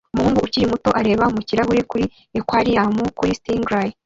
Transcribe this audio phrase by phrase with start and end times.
[0.13, 2.03] Umuhungu ukiri muto areba mu kirahuri kuri
[2.39, 3.89] aquarium kuri stingray